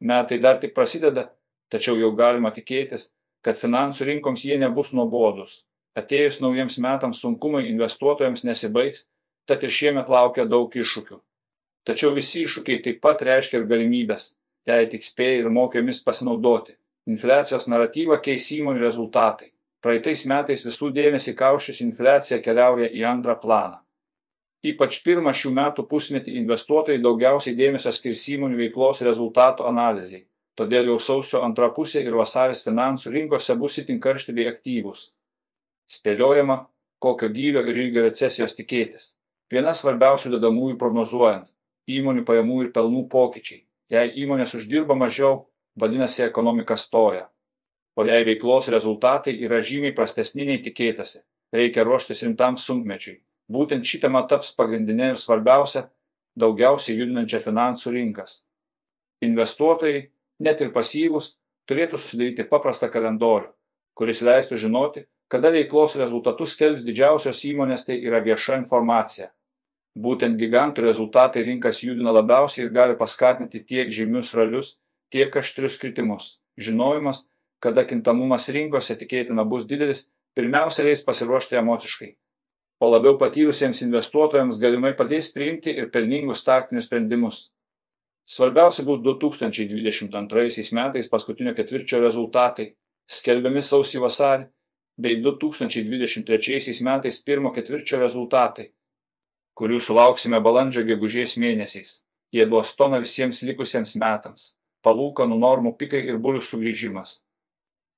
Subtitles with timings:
[0.00, 1.30] Metai dar tik prasideda,
[1.72, 3.10] tačiau jau galima tikėtis,
[3.44, 5.62] kad finansų rinkoms jie nebus nuobodus.
[5.96, 9.06] Atėjus naujiems metams sunkumai investuotojams nesibaigs,
[9.48, 11.20] tad ir šiemet laukia daug iššūkių.
[11.86, 14.34] Tačiau visi iššūkiai taip pat reiškia ir galimybės,
[14.68, 16.76] jei tik spėjai ir mokėmis pasinaudoti.
[17.06, 19.52] Infliacijos naratyvą keis įmonių rezultatai.
[19.80, 23.78] Praeitais metais visų dėmesį kaušius infliacija keliauja į antrą planą.
[24.66, 30.24] Ypač pirmą šių metų pusmetį investuotojai daugiausiai dėmesio skirs įmonių veiklos rezultatų analizai.
[30.56, 35.10] Todėl jau sausio antra pusė ir vasaris finansų rinkose bus itin karšti bei aktyvūs.
[35.96, 36.56] Spėliojama,
[36.98, 39.12] kokio gylio ir ilgio recesijos tikėtis.
[39.52, 41.52] Viena svarbiausių dedamųjų prognozuojant-
[41.98, 43.62] įmonių pajamų ir pelnų pokyčiai.
[43.90, 45.46] Jei įmonės uždirba mažiau,
[45.78, 47.28] vadinasi ekonomika stoja.
[47.96, 51.22] O jei veiklos rezultatai yra žymiai prastesni nei tikėtasi,
[51.52, 53.20] reikia ruoštis rimtam sunkmečiui.
[53.52, 55.86] Būtent ši tema taps pagrindinė ir svarbiausia,
[56.38, 58.40] daugiausiai judinančia finansų rinkas.
[59.24, 60.08] Investuotojai,
[60.42, 61.36] net ir pasyvus,
[61.70, 63.52] turėtų susidaryti paprastą kalendorių,
[63.96, 69.30] kuris leistų žinoti, kada veiklos rezultatus skelbs didžiausios įmonės, tai yra vieša informacija.
[69.96, 74.74] Būtent gigantų rezultatai rinkas judina labiausiai ir gali paskatinti tiek žymius ralius,
[75.08, 76.36] tiek aštrius kritimus.
[76.60, 77.24] Žinojimas,
[77.64, 82.12] kada kintamumas rinkose tikėtina bus didelis, pirmiausia leis pasiruošti emociškai.
[82.80, 87.38] O labiau patyrusiems investuotojams galimai padės priimti ir pelningus taktinius sprendimus.
[88.26, 92.72] Svarbiausia bus 2022 metais paskutinio ketvirčio rezultatai,
[93.06, 94.48] skelbiami sausį vasarį,
[94.98, 98.70] bei 2023 metais pirmo ketvirčio rezultatai,
[99.56, 102.02] kurių sulauksime balandžio gegužės mėnesiais.
[102.34, 107.20] Jie duos toną visiems likusiems metams palūkanų normų pikai ir bulių sugrįžimas.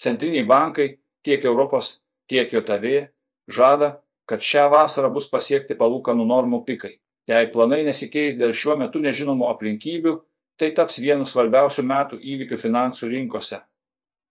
[0.00, 0.88] Centriniai bankai
[1.24, 3.08] tiek Europos, tiek JOTV
[3.48, 6.94] žada, kad šią vasarą bus pasiekti palūkanų normų pikai.
[7.28, 10.16] Jei planai nesikeis dėl šiuo metu nežinomų aplinkybių,
[10.60, 13.62] tai taps vienu svarbiausių metų įvykių finansų rinkose.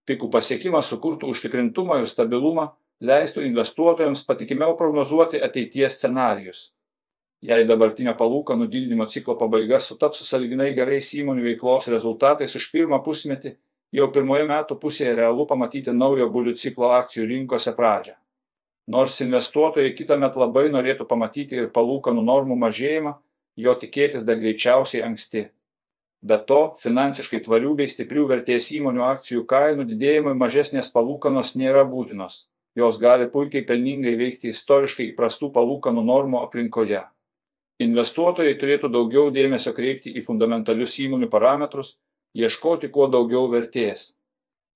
[0.08, 6.68] Pikų pasiekimas sukurtų užtikrintumą ir stabilumą, leistų investuotojams patikimiau prognozuoti ateities scenarius
[7.44, 13.02] jei dabartinio palūkanų didinimo ciklo pabaiga sutaps su sąlyginai gerais įmonių veiklos rezultatais už pirmą
[13.04, 13.54] pusmetį,
[13.92, 18.16] jau pirmoje metų pusėje realu pamatyti naujo bulių ciklo akcijų rinkose pradžią.
[18.86, 23.14] Nors investuotojai kitą metą labai norėtų pamatyti ir palūkanų normų mažėjimą,
[23.56, 25.46] jo tikėtis dar greičiausiai anksti.
[26.24, 32.46] Be to, finansiškai tvarių bei stiprių vertės įmonių akcijų kainų didėjimui mažesnės palūkanos nėra būtinos.
[32.76, 37.04] Jos gali puikiai pelningai veikti istoriškai įprastų palūkanų normų aplinkoje.
[37.84, 41.96] Investuotojai turėtų daugiau dėmesio kreipti į fundamentalius įmonių parametrus,
[42.34, 44.14] ieškoti kuo daugiau vertės.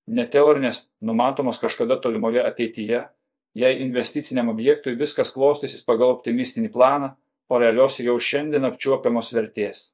[0.09, 3.07] Ne teorinės, numatomos kažkada tolimoje ateityje,
[3.55, 7.15] jei investiciniam objektui viskas klostysis pagal optimistinį planą,
[7.49, 9.93] o realios jau šiandien apčiuopiamos vertės.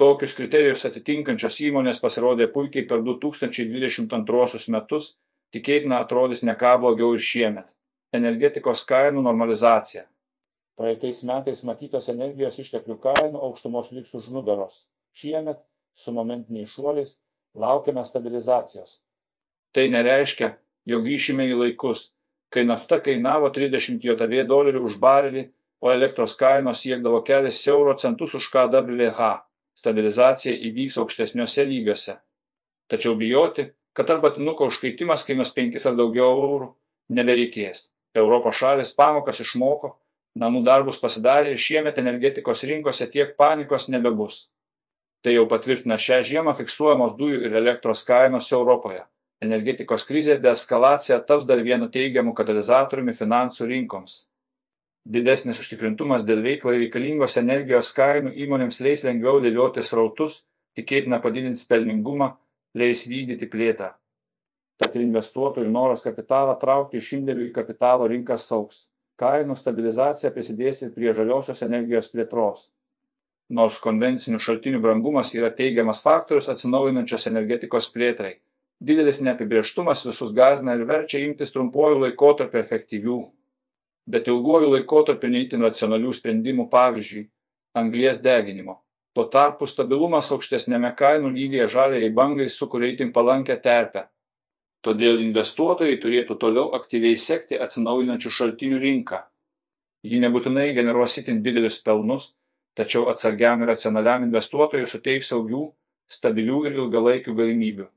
[0.00, 5.10] Tokius kriterijus atitinkančios įmonės pasirodė puikiai per 2022 metus,
[5.52, 7.74] tikėtina atrodys ne ką blogiau ir šiemet.
[8.16, 10.06] Energetikos kainų normalizacija.
[10.80, 14.86] Praeitais metais matytos energijos išteklių kainų aukštumos liks už nugaros.
[15.12, 15.60] Šiemet,
[15.92, 17.18] su momentiniais šuoliais,
[17.54, 19.02] laukiame stabilizacijos.
[19.76, 20.54] Tai nereiškia,
[20.88, 22.08] jog grįšime į laikus,
[22.50, 25.48] kai nafta kainavo 30 JAV dolerių už barelį,
[25.80, 29.30] o elektros kainos siekdavo kelias euro centus už KWH.
[29.80, 32.18] Stabilizacija įvyks aukštesniuose lygiuose.
[32.90, 36.68] Tačiau bijoti, kad arba tinuko užkaitimas kainuos 5 ar daugiau eurų,
[37.16, 37.88] nebereikės.
[38.14, 39.94] Europos šalis pamokas išmoko
[40.38, 44.48] namų darbus pasidarė ir šiemet energetikos rinkose tiek panikos nebebus.
[45.24, 49.02] Tai jau patvirtina šią žiemą fiksuojamos dujų ir elektros kainos Europoje.
[49.40, 54.16] Energetikos krizės deeskalacija taps dar vienu teigiamu katalizatoriumi finansų rinkoms.
[55.08, 60.42] Didesnis užtikrintumas dėl veiklai reikalingos energijos kainų įmonėms leis lengviau dėlioti srautus,
[60.76, 62.34] tikėtina padidins pelningumą,
[62.76, 63.94] leis vykdyti plėtrą.
[64.80, 68.84] Tad investuotojų noras kapitalą traukti iš indėlių į kapitalo rinkas sauks
[69.20, 72.68] kainų stabilizacija prisidės ir prie žaliosios energijos plėtros.
[73.50, 78.36] Nors konvencinių šaltinių brangumas yra teigiamas faktorius atsinaujinančios energetikos plėtrai,
[78.80, 83.18] didelis neapibrieštumas visus gazina ir verčia imtis trumpuoju laikotarpiu efektyvių,
[84.10, 87.28] bet ilguoju laikotarpiu neįtin racionalių sprendimų pavyzdžiui-
[87.80, 88.80] anglies deginimo.
[89.14, 94.08] Tuo tarpu stabilumas aukštesnėme kainų lygyje žaliai bangai sukuria įtin palankę terpę
[94.80, 99.18] Todėl investuotojai turėtų toliau aktyviai sekti atsinaujinančių šaltinių rinką.
[100.08, 102.30] Ji nebūtinai generuos itin didelius pelnus,
[102.78, 105.66] tačiau atsargiam ir racionaliam investuotojui suteiks saugių,
[106.08, 107.90] stabilių ir ilgalaikių galimybių.